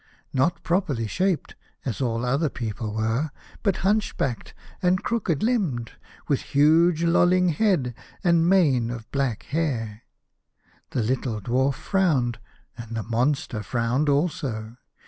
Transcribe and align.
Not 0.33 0.63
properly 0.63 1.05
shaped, 1.05 1.53
as 1.85 2.01
all 2.01 2.25
other 2.25 2.49
people 2.49 2.95
were, 2.95 3.29
but 3.61 3.75
hunchbacked, 3.85 4.55
and 4.81 5.03
crooked 5.03 5.43
limbed, 5.43 5.91
with 6.27 6.41
huge 6.41 7.03
lolling 7.03 7.49
head 7.49 7.93
and 8.23 8.49
mane 8.49 8.89
of 8.89 9.11
black 9.11 9.43
hair. 9.43 10.01
The 10.89 11.03
little 11.03 11.39
Dwarf 11.39 11.75
frowned, 11.75 12.39
and 12.75 12.97
the 12.97 13.03
monster 13.03 13.61
frowned 13.61 14.09
also. 14.09 14.77